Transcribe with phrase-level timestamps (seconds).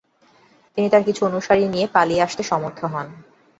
[0.73, 3.07] তিনি তার কিছু অনুসারী নিয়ে পালিয়ে আসতে সমর্থ হন।